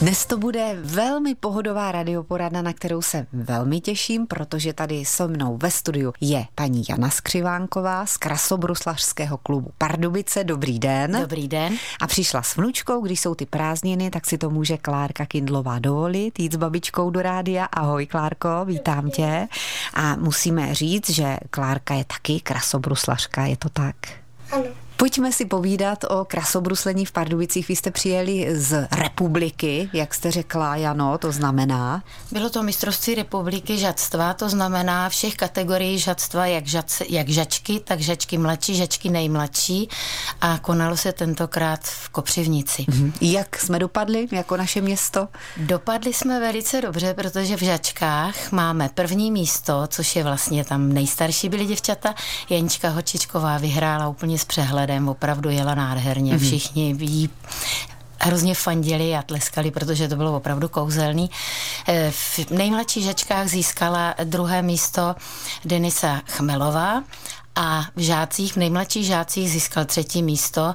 [0.00, 5.56] Dnes to bude velmi pohodová radioporadna, na kterou se velmi těším, protože tady so mnou
[5.56, 10.44] ve studiu je paní Jana Skřivánková z Krasobruslařského klubu Pardubice.
[10.44, 11.18] Dobrý den.
[11.20, 11.76] Dobrý den.
[12.00, 16.38] A přišla s vnučkou, když jsou ty prázdniny, tak si to může Klárka Kindlová dovolit,
[16.38, 17.64] jít s babičkou do rádia.
[17.64, 19.48] Ahoj Klárko, vítám tě.
[19.94, 23.96] A musíme říct, že Klárka je taky krasobruslařka, je to tak?
[24.52, 24.64] Ano.
[24.98, 27.68] Pojďme si povídat o krasobruslení v Pardubicích.
[27.68, 32.02] Vy jste přijeli z republiky, jak jste řekla, Jano, to znamená?
[32.32, 38.00] Bylo to mistrovství republiky žadstva, to znamená všech kategorií žadstva, jak, žac, jak žačky, tak
[38.00, 39.88] žačky mladší, žačky nejmladší
[40.40, 42.84] a konalo se tentokrát v Kopřivnici.
[42.88, 43.12] Mhm.
[43.20, 45.28] Jak jsme dopadli jako naše město?
[45.56, 51.48] Dopadli jsme velice dobře, protože v žačkách máme první místo, což je vlastně tam nejstarší
[51.48, 52.14] byly děvčata.
[52.50, 56.34] Janička Hočičková vyhrála úplně s přehledem ohledem opravdu jela nádherně.
[56.34, 56.46] Mm-hmm.
[56.46, 57.30] Všichni jí
[58.20, 61.30] hrozně fandili a tleskali, protože to bylo opravdu kouzelný.
[61.88, 65.14] Eh, v nejmladších žečkách získala druhé místo
[65.64, 67.04] Denisa Chmelová
[67.56, 70.74] a v žácích, v nejmladších žácích získal třetí místo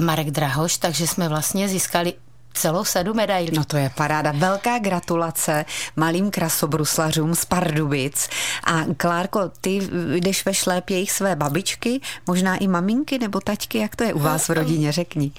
[0.00, 2.14] Marek Drahoš, takže jsme vlastně získali
[2.58, 3.56] celou sadu medailí.
[3.56, 4.32] No to je paráda.
[4.32, 5.64] Velká gratulace
[5.96, 8.28] malým krasobruslařům z Pardubic.
[8.64, 13.96] A Klárko, ty jdeš ve šlép jejich své babičky, možná i maminky nebo taťky, jak
[13.96, 15.32] to je u vás v rodině, řekni.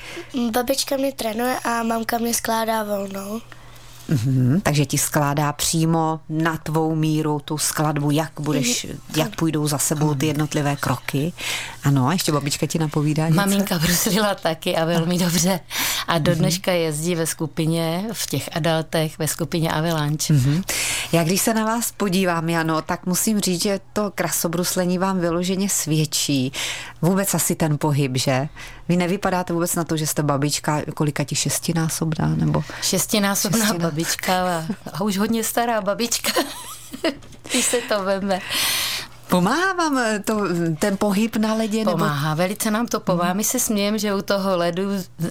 [0.51, 3.41] Babička mě trénuje a mamka mě skládá volnou.
[4.09, 9.19] Mm-hmm, takže ti skládá přímo na tvou míru tu skladbu, jak budeš, mm-hmm.
[9.19, 11.33] jak půjdou za sebou ty jednotlivé kroky.
[11.83, 13.35] Ano, a ještě babička ti napovídá něco?
[13.35, 15.59] Maminka bruslila taky a velmi dobře.
[16.07, 16.39] A do mhm.
[16.39, 20.33] dneška jezdí ve skupině, v těch adaltech, ve skupině Avalanche.
[20.33, 20.63] Mm-hmm.
[21.11, 25.69] Já když se na vás podívám, Jano, tak musím říct, že to krasobruslení vám vyloženě
[25.69, 26.51] svědčí.
[27.01, 28.49] Vůbec asi ten pohyb, že?
[28.89, 32.63] Vy nevypadáte vůbec na to, že jste babička, kolika ti šestinásobná, nebo?
[32.81, 33.89] Šestinásobná Šestina.
[33.89, 36.31] babička a, a už hodně stará babička.
[37.51, 38.39] Když se to veme.
[39.29, 40.41] Pomáhá vám to,
[40.79, 41.83] ten pohyb na ledě?
[41.83, 42.37] Pomáhá, nebo...
[42.37, 43.33] velice nám to pomáhá.
[43.33, 44.83] My se smějeme, že u toho ledu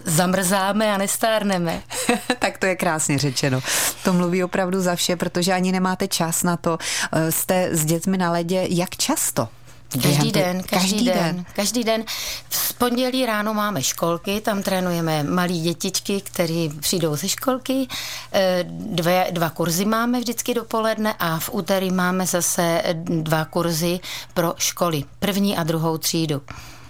[0.05, 1.83] zamrzáme a nestárneme.
[2.39, 3.61] tak to je krásně řečeno.
[4.05, 6.79] To mluví opravdu za vše, protože ani nemáte čas na to.
[7.31, 9.49] Jste s dětmi na ledě jak často?
[9.93, 11.45] Každý den, každý, každý den, den.
[11.53, 12.05] Každý den.
[12.49, 17.87] V pondělí ráno máme školky, tam trénujeme malí dětičky, kteří přijdou ze školky.
[18.33, 24.01] Eh, dvě, dva kurzy máme vždycky dopoledne a v úterý máme zase dva kurzy
[24.35, 26.43] pro školy, první a druhou třídu.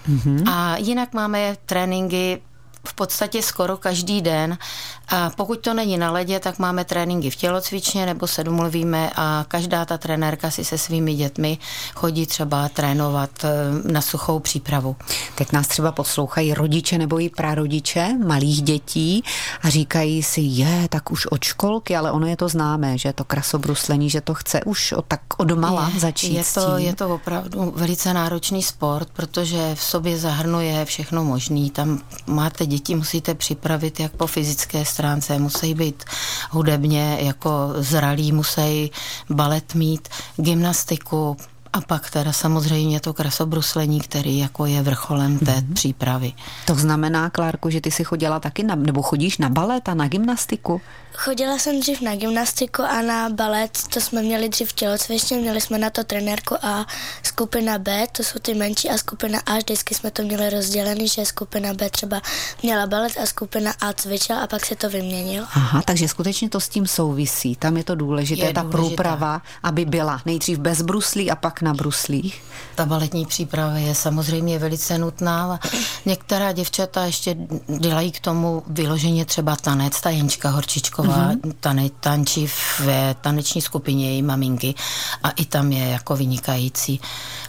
[0.08, 0.50] Mm-hmm.
[0.52, 2.40] A jinak máme tréninky
[2.88, 4.58] v podstatě skoro každý den.
[5.08, 9.44] A pokud to není na ledě, tak máme tréninky v tělocvičně nebo se domluvíme a
[9.48, 11.58] každá ta trenérka si se svými dětmi
[11.94, 14.96] chodí třeba trénovat eh, na suchou přípravu.
[15.34, 19.24] Teď nás třeba poslouchají rodiče nebo i prarodiče malých dětí
[19.62, 23.24] a říkají si, je, tak už od školky, ale ono je to známé, že to
[23.24, 27.08] krasobruslení, že to chce už od, tak od mala je, začít je to, Je to
[27.08, 31.70] opravdu velice náročný sport, protože v sobě zahrnuje všechno možný.
[31.70, 36.04] Tam máte děti, musíte připravit jak po fyzické stránce, musí být
[36.50, 38.90] hudebně jako zralí, musí
[39.30, 41.36] balet mít, gymnastiku,
[41.72, 45.74] a pak teda samozřejmě to krasobruslení, který jako je vrcholem té mm-hmm.
[45.74, 46.32] přípravy.
[46.66, 50.08] To znamená, Klárku, že ty si chodila taky na, nebo chodíš na balet a na
[50.08, 50.80] gymnastiku?
[51.20, 55.78] Chodila jsem dřív na gymnastiku a na balet, to jsme měli dřív tělocvičně, měli jsme
[55.78, 56.86] na to trenérku a
[57.22, 61.24] skupina B, to jsou ty menší a skupina A, vždycky jsme to měli rozdělený, že
[61.24, 62.20] skupina B třeba
[62.62, 65.44] měla balet a skupina A cvičila a pak se to vyměnil.
[65.54, 68.78] Aha, takže skutečně to s tím souvisí, tam je to důležité, je ta důležitá.
[68.78, 72.42] průprava, aby byla nejdřív bez bruslí a pak na bruslích.
[72.74, 75.60] Ta baletní příprava je samozřejmě velice nutná.
[76.06, 77.36] Některá děvčata ještě
[77.78, 81.52] dělají k tomu vyloženě třeba tanec, ta Jenčka Horčičková Pavlová mm-hmm.
[81.60, 82.80] tane, tančí v
[83.20, 84.74] taneční skupině její maminky
[85.22, 87.00] a i tam je jako vynikající.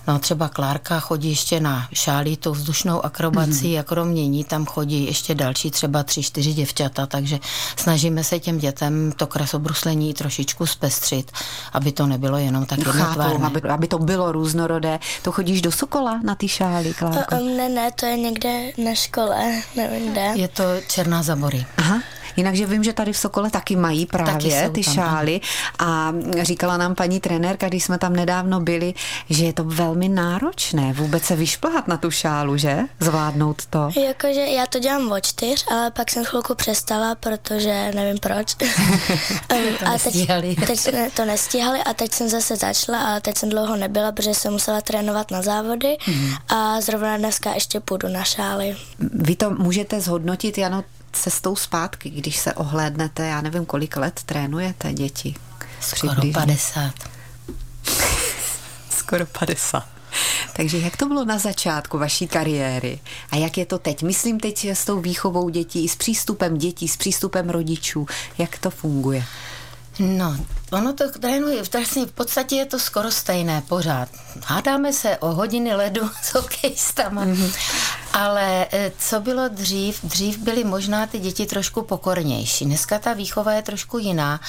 [0.08, 3.80] No třeba Klárka chodí ještě na šálí tou vzdušnou akrobací mm-hmm.
[3.80, 7.40] a kromě ní tam chodí ještě další třeba tři, čtyři děvčata, takže
[7.75, 11.32] snažíme se těm dětem to krasobruslení trošičku zpestřit,
[11.73, 13.46] aby to nebylo jenom tak no, jednotvárné.
[13.46, 15.00] Aby, aby to bylo různorodé.
[15.22, 17.35] To chodíš do Sokola na ty šály, Klárko?
[17.35, 20.32] Ne, ne, to je někde na škole, nevím kde.
[20.35, 21.66] Je to Černá Zabory.
[21.78, 22.02] Aha.
[22.37, 25.41] Jinakže vím, že tady v Sokole taky mají právě taky ty tam, šály
[25.79, 28.93] a říkala nám paní trenérka, když jsme tam nedávno byli,
[29.29, 32.79] že je to velmi náročné vůbec se vyšplhat na tu šálu, že?
[32.99, 33.90] Zvládnout to.
[34.08, 38.53] Jakože já to dělám o čtyř, ale pak jsem chvilku přestala, protože nevím proč.
[39.47, 39.55] to
[39.85, 40.28] a teď,
[40.67, 44.53] teď to nestíhali a teď jsem zase začala a teď jsem dlouho nebyla, protože jsem
[44.53, 46.32] musela trénovat na závody mm.
[46.47, 48.78] a zrovna dneska ještě půjdu na šály.
[48.99, 50.84] Vy to můžete zhodnotit, Jano,
[51.14, 55.35] cestou zpátky, když se ohlédnete, já nevím, kolik let trénujete děti?
[55.79, 56.34] Skoro Přibližně.
[56.34, 56.94] 50.
[58.90, 59.85] Skoro 50.
[60.53, 63.00] Takže jak to bylo na začátku vaší kariéry
[63.32, 64.03] a jak je to teď?
[64.03, 68.08] Myslím teď s tou výchovou dětí, s přístupem dětí, s přístupem rodičů.
[68.38, 69.26] Jak to funguje?
[70.00, 70.38] No,
[70.72, 74.09] ono to trénuje, vlastně v podstatě je to skoro stejné pořád.
[74.46, 77.56] Hádáme se o hodiny ledu s hokejistama, mm-hmm.
[78.14, 80.00] Ale eh, co bylo dřív?
[80.03, 82.66] Dřív byly možná ty děti trošku pokornější.
[82.66, 84.40] Dneska ta výchova je trošku jiná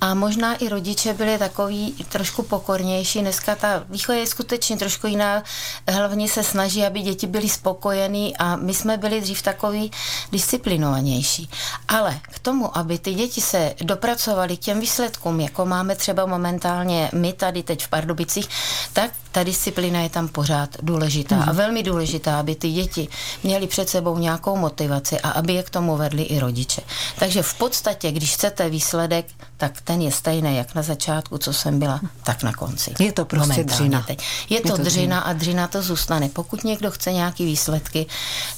[0.00, 3.20] a možná i rodiče byli takový trošku pokornější.
[3.20, 5.42] Dneska ta výchova je skutečně trošku jiná.
[5.88, 9.90] Hlavně se snaží, aby děti byly spokojený a my jsme byli dřív takový
[10.32, 11.50] disciplinovanější.
[11.88, 17.10] Ale k tomu, aby ty děti se dopracovaly k těm výsledkům, jako máme třeba momentálně
[17.12, 18.48] my tady teď v Pardubicích,
[18.92, 21.48] tak ta disciplína je tam pořád důležitá mm.
[21.48, 23.08] a velmi důležitá, aby ty děti
[23.42, 26.82] měly před sebou nějakou motivaci a aby je k tomu vedli i rodiče.
[27.18, 29.26] Takže v podstatě, když chcete výsledek,
[29.56, 32.94] tak ten je stejný jak na začátku, co jsem byla, tak na konci.
[32.98, 34.02] Je to prostě dřina.
[34.06, 34.18] Teď.
[34.50, 36.28] Je, je to, to dřina, dřina a dřina to zůstane.
[36.28, 38.06] Pokud někdo chce nějaký výsledky,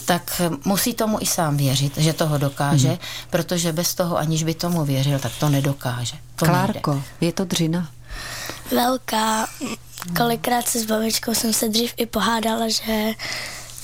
[0.04, 2.98] tak musí tomu i sám věřit, že toho dokáže, mm.
[3.30, 6.16] protože bez toho, aniž by tomu věřil, tak to nedokáže.
[6.36, 7.06] To Klárko, nejde.
[7.20, 7.88] je to dřina?
[8.70, 9.46] Velká.
[10.16, 13.14] Kolikrát se s babičkou jsem se dřív i pohádala, že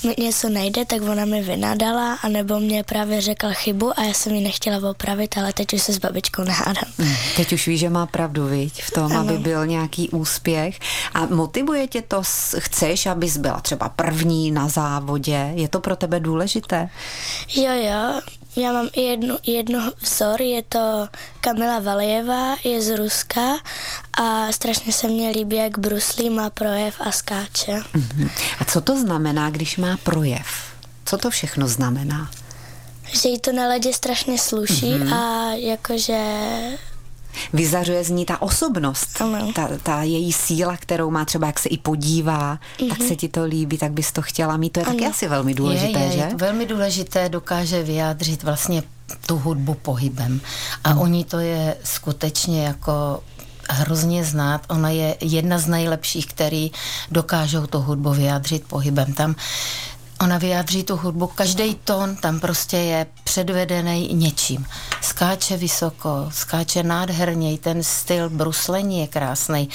[0.03, 4.33] mi něco nejde, tak ona mi vynadala, anebo mě právě řekla chybu a já jsem
[4.33, 6.91] ji nechtěla opravit, ale teď už se s babičkou nehádám.
[6.97, 9.19] Hmm, teď už víš, že má pravdu, viď, v tom, ano.
[9.19, 10.79] aby byl nějaký úspěch.
[11.13, 12.21] A motivuje tě to,
[12.57, 15.51] chceš, abys byla třeba první na závodě?
[15.55, 16.89] Je to pro tebe důležité?
[17.55, 18.21] Jo, jo,
[18.55, 21.07] já mám i jednu, jednu vzor, je to
[21.41, 23.55] Kamila Valijeva, je z Ruska
[24.13, 27.71] a strašně se mně líbí, jak bruslí, má projev a skáče.
[27.71, 28.29] Uh-huh.
[28.59, 30.47] A co to znamená, když má projev?
[31.05, 32.31] Co to všechno znamená?
[33.13, 35.13] Že jí to na ledě strašně sluší uh-huh.
[35.15, 36.19] a jakože
[37.53, 39.21] vyzařuje z ní ta osobnost,
[39.55, 42.89] ta, ta její síla, kterou má třeba, jak se i podívá, mm-hmm.
[42.89, 44.69] tak se ti to líbí, tak bys to chtěla mít.
[44.69, 44.95] To je ano.
[44.95, 46.19] taky asi velmi důležité, je, je, že?
[46.19, 48.83] Je velmi důležité, dokáže vyjádřit vlastně
[49.25, 50.41] tu hudbu pohybem.
[50.83, 50.99] A mm.
[50.99, 53.23] oni to je skutečně jako
[53.69, 54.61] hrozně znát.
[54.69, 56.71] Ona je jedna z nejlepších, který
[57.11, 59.13] dokážou tu hudbu vyjádřit pohybem.
[59.13, 59.35] Tam
[60.23, 64.65] Ona vyjádří tu hudbu, každý tón tam prostě je předvedený něčím.
[65.01, 69.69] Skáče vysoko, skáče nádherně, ten styl bruslení je krásný,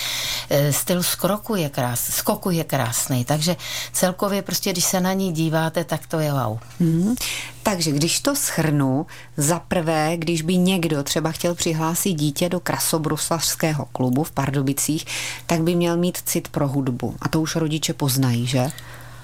[0.50, 3.56] e, styl skroku je krásný, skoku je krásný, takže
[3.93, 6.59] celkově prostě, když se na ní díváte, tak to je wow.
[6.81, 7.15] Hmm.
[7.62, 9.06] Takže když to schrnu,
[9.37, 15.06] za prvé, když by někdo třeba chtěl přihlásit dítě do krasobruslařského klubu v Pardubicích,
[15.47, 17.15] tak by měl mít cit pro hudbu.
[17.23, 18.71] A to už rodiče poznají, že?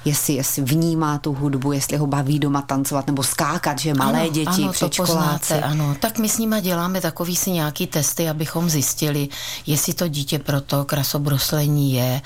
[0.05, 4.31] Jestli, jestli vnímá tu hudbu, jestli ho baví doma tancovat nebo skákat, že malé ano,
[4.31, 5.55] děti, ano, předškoláci.
[5.55, 9.29] To ano, tak my s nimi děláme takový si nějaký testy, abychom zjistili,
[9.67, 12.23] jestli to dítě pro to krasobruslení je,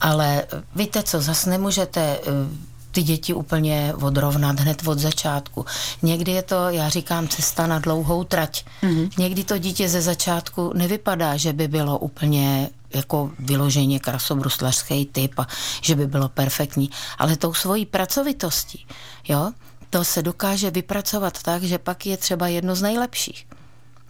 [0.00, 0.44] ale
[0.76, 5.66] víte co, zase nemůžete eh, ty děti úplně odrovnat hned od začátku.
[6.02, 8.64] Někdy je to, já říkám, cesta na dlouhou trať.
[8.82, 9.10] Mm-hmm.
[9.18, 15.46] Někdy to dítě ze začátku nevypadá, že by bylo úplně jako vyloženě krasobruslařský typ a
[15.80, 18.86] že by bylo perfektní, ale tou svojí pracovitostí,
[19.28, 19.52] jo,
[19.90, 23.46] to se dokáže vypracovat tak, že pak je třeba jedno z nejlepších.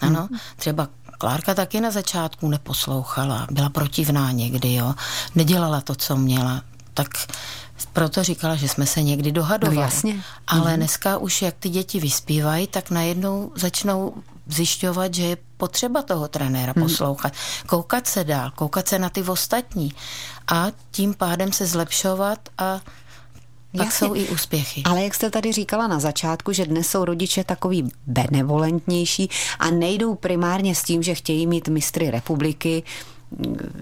[0.01, 0.39] Ano, mm.
[0.57, 0.89] třeba
[1.19, 4.95] Klárka taky na začátku neposlouchala, byla protivná někdy, jo,
[5.35, 6.63] nedělala to, co měla,
[6.95, 7.09] tak
[7.93, 9.77] proto říkala, že jsme se někdy dohadovali.
[9.77, 10.23] No jasně.
[10.47, 10.77] Ale mm.
[10.77, 14.15] dneska už, jak ty děti vyspívají, tak najednou začnou
[14.47, 16.85] zjišťovat, že je potřeba toho trenéra hmm.
[16.85, 17.33] poslouchat,
[17.67, 19.93] koukat se dál, koukat se na ty ostatní
[20.49, 22.81] a tím pádem se zlepšovat a
[23.77, 24.09] pak Jasně.
[24.09, 24.83] jsou i úspěchy.
[24.85, 30.15] Ale jak jste tady říkala na začátku, že dnes jsou rodiče takový benevolentnější a nejdou
[30.15, 32.83] primárně s tím, že chtějí mít mistry republiky,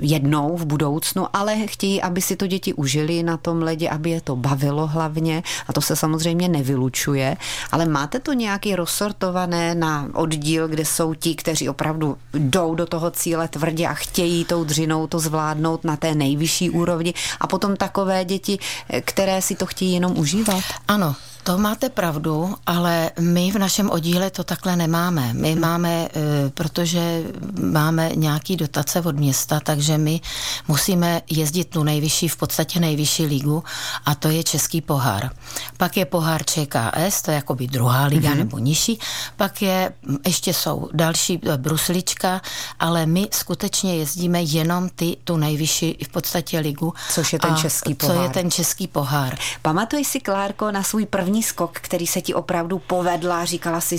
[0.01, 4.21] jednou v budoucnu, ale chtějí, aby si to děti užili na tom ledě, aby je
[4.21, 5.43] to bavilo hlavně.
[5.69, 7.37] A to se samozřejmě nevylučuje,
[7.73, 13.11] ale máte to nějaký rozsortované na oddíl, kde jsou ti, kteří opravdu jdou do toho
[13.11, 17.15] cíle tvrdě a chtějí tou dřinou to zvládnout na té nejvyšší úrovni?
[17.41, 18.59] A potom takové děti,
[19.01, 20.65] které si to chtějí jenom užívat?
[20.89, 25.35] Ano, to máte pravdu, ale my v našem oddíle to takhle nemáme.
[25.35, 25.61] My hmm.
[25.61, 27.23] máme, eh, protože
[27.63, 30.21] máme nějaký dotace od města, takže my
[30.69, 33.65] musíme jezdit tu nejvyšší, v podstatě nejvyšší ligu
[34.07, 35.31] a to je Český pohár.
[35.77, 38.37] Pak je pohár ČKS, to je jakoby druhá liga mm-hmm.
[38.37, 38.99] nebo nižší.
[39.37, 39.93] Pak je,
[40.27, 42.41] ještě jsou další eh, bruslička,
[42.81, 46.95] ale my skutečně jezdíme jenom ty, tu nejvyšší v podstatě ligu.
[47.11, 48.17] Což je ten Český pohár.
[48.17, 49.39] Co je ten Český pohár.
[49.63, 53.81] Pamatuješ si, Klárko, na svůj první hlavní skok, který se ti opravdu povedl a říkala
[53.81, 53.97] jsi,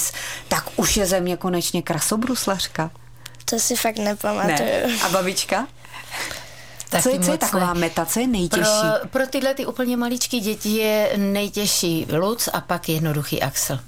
[0.47, 2.91] tak už je země konečně krasobruslařka?
[3.45, 4.57] To si fakt nepamatuju.
[4.59, 4.99] Ne.
[5.05, 5.67] A babička?
[6.89, 8.81] Taky co, je, co je taková meta, co je nejtěžší?
[8.99, 13.79] Pro, pro tyhle ty úplně maličké děti je nejtěžší Luc a pak jednoduchý Axel.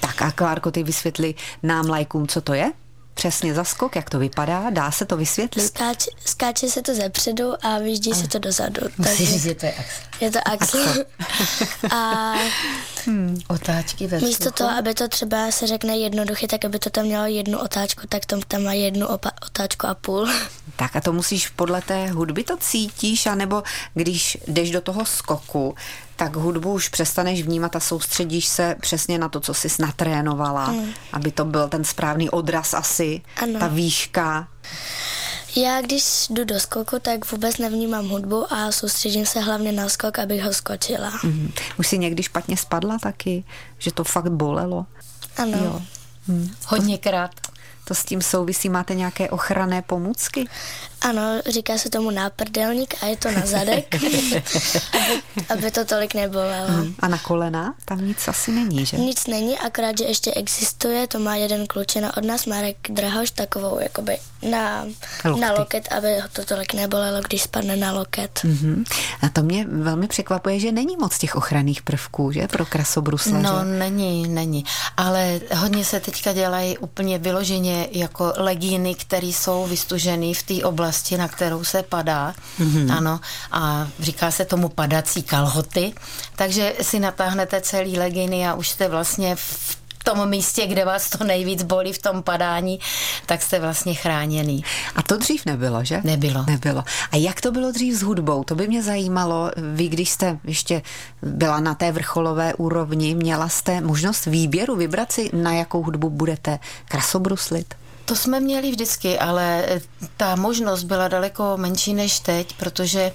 [0.00, 2.72] Tak a Klárko, ty vysvětli nám lajkům, co to je?
[3.20, 4.70] Přesně za skok, jak to vypadá?
[4.70, 5.66] Dá se to vysvětlit?
[5.66, 8.80] Skáč, skáče se to zepředu a vyjíždí se to dozadu.
[8.98, 10.04] Musíš říct, že to je Axel.
[10.20, 11.04] Je to Axel.
[11.90, 12.34] a
[13.04, 13.40] hmm.
[13.48, 17.26] otáčky ve Místo toho, aby to třeba se řekne jednoduše, tak aby to tam mělo
[17.26, 20.28] jednu otáčku, tak to tam má jednu opa- otáčku a půl.
[20.76, 23.62] Tak a to musíš podle té hudby to cítíš, anebo
[23.94, 25.74] když jdeš do toho skoku,
[26.20, 30.92] tak hudbu už přestaneš vnímat a soustředíš se přesně na to, co jsi natrénovala, hmm.
[31.12, 33.60] aby to byl ten správný odraz asi, ano.
[33.60, 34.48] ta výška.
[35.56, 40.18] Já když jdu do skoku, tak vůbec nevnímám hudbu a soustředím se hlavně na skok,
[40.18, 41.12] abych ho skočila.
[41.24, 41.52] Mm.
[41.78, 43.44] Už jsi někdy špatně spadla taky,
[43.78, 44.86] že to fakt bolelo?
[45.36, 45.58] Ano.
[45.64, 45.82] Jo.
[46.28, 46.50] Mm.
[46.66, 47.30] Hodněkrát.
[47.84, 50.48] To s tím souvisí, máte nějaké ochranné pomůcky?
[51.00, 56.68] Ano, říká se tomu náprdelník a je to na zadek, aby, aby to tolik nebolelo.
[56.68, 56.94] Hmm.
[56.98, 57.74] A na kolena?
[57.84, 58.96] Tam nic asi není, že?
[58.96, 63.80] Nic není, akorát, že ještě existuje, to má jeden klučina od nás, Marek Drahoš, takovou
[63.80, 64.18] jakoby
[64.50, 64.86] na,
[65.40, 68.40] na loket, aby ho to tolik nebolelo, když spadne na loket.
[68.44, 68.84] Mm-hmm.
[69.22, 73.42] A to mě velmi překvapuje, že není moc těch ochranných prvků, že, pro krasobruslaře?
[73.42, 74.64] No, není, není.
[74.96, 81.18] Ale hodně se teďka dělají úplně vyloženě jako legíny, které jsou vystužené v té oblasti
[81.18, 82.96] na kterou se padá, mm-hmm.
[82.96, 83.20] ano,
[83.52, 85.92] a říká se tomu padací kalhoty,
[86.36, 91.24] takže si natáhnete celý leginy a už jste vlastně v tom místě, kde vás to
[91.24, 92.80] nejvíc bolí v tom padání,
[93.26, 94.64] tak jste vlastně chráněný.
[94.96, 96.00] A to dřív nebylo, že?
[96.04, 96.44] Nebylo.
[96.46, 96.84] Nebylo.
[97.12, 98.44] A jak to bylo dřív s hudbou?
[98.44, 99.50] To by mě zajímalo.
[99.74, 100.82] Vy, když jste ještě
[101.22, 106.58] byla na té vrcholové úrovni, měla jste možnost výběru vybrat si, na jakou hudbu budete
[106.88, 107.74] krasobruslit?
[108.10, 109.80] To jsme měli vždycky, ale eh,
[110.16, 113.12] ta možnost byla daleko menší než teď, protože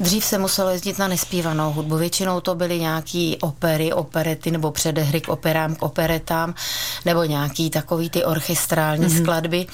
[0.00, 1.96] dřív se muselo jezdit na nespívanou hudbu.
[1.96, 6.54] Většinou to byly nějaký opery, operety nebo předehry k operám, k operetám,
[7.04, 9.22] nebo nějaký takový ty orchestrální mm-hmm.
[9.22, 9.66] skladby.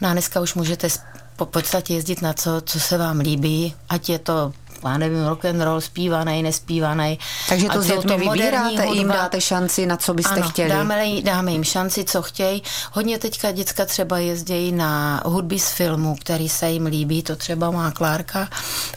[0.00, 0.88] No a dneska už můžete
[1.36, 4.52] po podstatě jezdit na co, co se vám líbí, ať je to
[4.84, 7.18] já nevím, rock and roll, zpívaný, nespívaný.
[7.48, 8.94] Takže to s dětmi vybíráte, hudba.
[8.94, 10.68] jim dáte šanci, na co byste ano, chtěli.
[10.68, 12.62] Dáme, dáme jim šanci, co chtějí.
[12.92, 17.70] Hodně teďka děcka třeba jezdí na hudby z filmu, který se jim líbí, to třeba
[17.70, 18.48] má Klárka,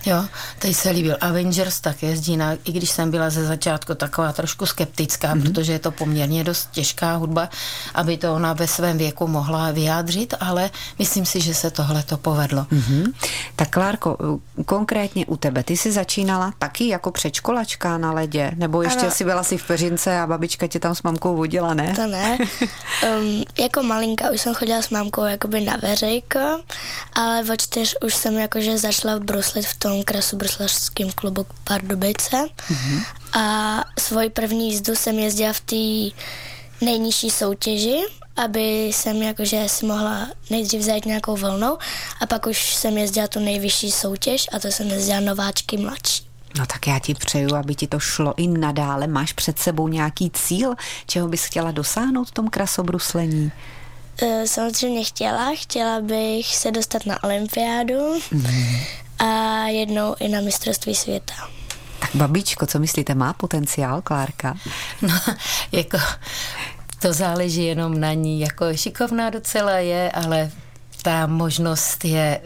[0.06, 0.26] jo,
[0.60, 4.66] teď se líbil Avengers, tak jezdí na, i když jsem byla ze začátku taková trošku
[4.66, 5.44] skeptická, mm-hmm.
[5.44, 7.50] protože je to poměrně dost těžká hudba,
[7.94, 10.70] aby to ona ve svém věku mohla vyjádřit, ale
[11.00, 12.64] myslím si, že se tohle to povedlo.
[12.64, 13.14] Mm-hmm.
[13.56, 18.52] Tak Klárko, konkrétně u tebe, ty jsi začínala taky jako předškolačka na ledě?
[18.56, 19.12] Nebo ještě ano.
[19.12, 21.94] si byla si v peřince a babička tě tam s mamkou vodila, ne?
[21.96, 22.38] To ne.
[23.20, 26.40] Um, jako malinka už jsem chodila s mamkou jakoby na veřejko,
[27.14, 32.38] ale od čtyř už jsem jakože začala bruslit v tom krasu bruslařském klubu Pardubice.
[32.38, 33.04] Mm-hmm.
[33.40, 36.16] A svoji první jízdu jsem jezdila v té
[36.86, 38.06] nejnižší soutěži
[38.44, 41.78] aby jsem jakože si mohla nejdřív zajít nějakou vlnou
[42.22, 46.30] a pak už jsem jezdila tu nejvyšší soutěž a to jsem jezdila nováčky mladší.
[46.60, 49.08] No tak já ti přeju, aby ti to šlo i nadále.
[49.08, 53.52] Máš před sebou nějaký cíl, čeho bys chtěla dosáhnout v tom krasobruslení?
[54.22, 55.52] E, samozřejmě chtěla.
[55.56, 58.78] Chtěla bych se dostat na olympiádu mm.
[59.20, 61.34] a jednou i na mistrovství světa.
[62.00, 64.58] Tak babičko, co myslíte, má potenciál Klárka?
[65.02, 65.20] No,
[65.72, 65.98] jako
[67.02, 68.40] to záleží jenom na ní.
[68.40, 70.52] Jako šikovná docela je, ale
[71.02, 72.42] ta možnost je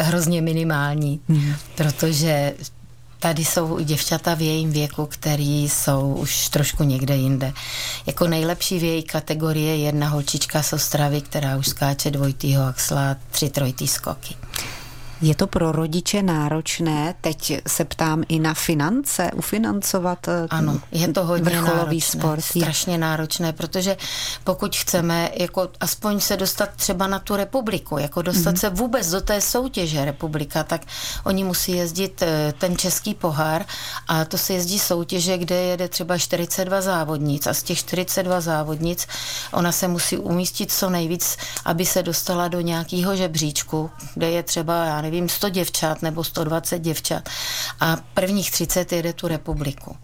[0.00, 1.54] hrozně minimální, mm.
[1.74, 2.54] protože
[3.20, 7.52] tady jsou děvčata v jejím věku, který jsou už trošku někde jinde.
[8.06, 13.16] Jako nejlepší v její kategorii je jedna holčička z Ostravy, která už skáče dvojitýho axla,
[13.30, 14.34] tři trojitý skoky.
[15.20, 17.14] Je to pro rodiče náročné?
[17.20, 22.40] Teď se ptám i na finance, ufinancovat eh, Ano, je to hodně vrcholový náročné, sport.
[22.40, 23.96] strašně náročné, protože
[24.44, 28.58] pokud chceme jako aspoň se dostat třeba na tu republiku, jako dostat mm-hmm.
[28.58, 30.82] se vůbec do té soutěže republika, tak
[31.24, 33.64] oni musí jezdit eh, ten český pohár
[34.08, 39.06] a to se jezdí soutěže, kde jede třeba 42 závodnic a z těch 42 závodnic
[39.52, 44.84] ona se musí umístit co nejvíc, aby se dostala do nějakého žebříčku, kde je třeba,
[44.84, 47.28] já nevím, nevím, 100 děvčat nebo 120 děvčat
[47.80, 49.96] a prvních 30 jede tu republiku.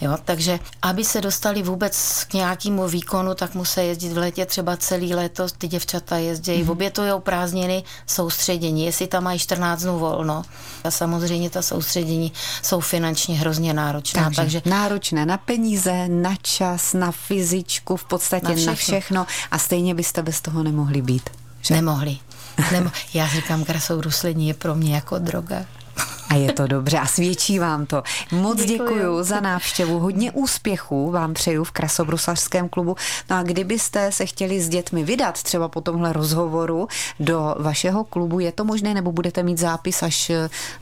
[0.00, 4.76] Jo, takže aby se dostali vůbec k nějakému výkonu, tak musí jezdit v létě třeba
[4.76, 6.70] celý léto, ty děvčata jezdí, mm-hmm.
[6.70, 10.42] obětují prázdniny, soustředění, jestli tam mají 14 dnů volno.
[10.84, 14.24] A samozřejmě ta soustředění jsou finančně hrozně náročná.
[14.24, 19.26] Takže, takže náročné na peníze, na čas, na fyzičku, v podstatě na všechno, na všechno
[19.50, 21.30] a stejně byste bez toho nemohli být.
[21.62, 21.74] Že?
[21.74, 22.18] Nemohli.
[22.72, 25.64] Nemo, já říkám, krasobruslení je pro mě jako droga.
[26.32, 28.02] A je to dobře a svědčí vám to.
[28.32, 32.96] Moc děkuji, za návštěvu, hodně úspěchů vám přeju v Krasobruslařském klubu.
[33.30, 36.88] No a kdybyste se chtěli s dětmi vydat třeba po tomhle rozhovoru
[37.20, 40.32] do vašeho klubu, je to možné nebo budete mít zápis až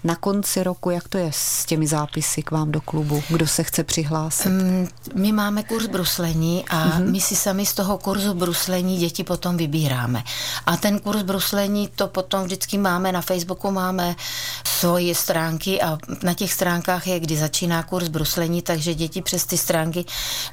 [0.05, 0.91] na konci roku?
[0.91, 3.23] Jak to je s těmi zápisy k vám do klubu?
[3.29, 4.49] Kdo se chce přihlásit?
[4.49, 7.11] Mm, my máme kurz bruslení a mm-hmm.
[7.11, 10.23] my si sami z toho kurzu bruslení děti potom vybíráme.
[10.67, 14.17] A ten kurz bruslení to potom vždycky máme na Facebooku, máme
[14.81, 19.59] svoji stránky a na těch stránkách je, kdy začíná kurz bruslení, takže děti přes ty
[19.59, 20.05] stránky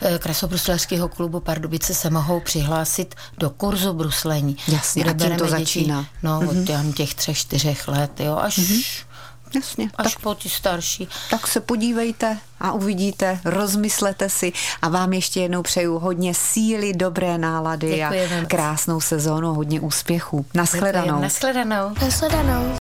[0.01, 4.57] eh, krasobruslařského klubu Pardubice se mohou přihlásit do kurzu bruslení.
[4.67, 6.05] Jasně, kde a tím to děti, začíná.
[6.23, 6.89] No, mm-hmm.
[6.89, 9.07] od těch třech, čtyřech let, jo, až mm-hmm
[9.55, 9.89] Jasně.
[9.95, 11.07] Až tak, po ty starší.
[11.29, 17.37] Tak se podívejte a uvidíte, rozmyslete si a vám ještě jednou přeju hodně síly, dobré
[17.37, 18.41] nálady Děkujeme.
[18.41, 20.45] a krásnou sezónu, hodně úspěchů.
[20.53, 21.21] Naschledanou.
[21.21, 21.93] Naschledanou.
[22.01, 22.73] Naschledanou.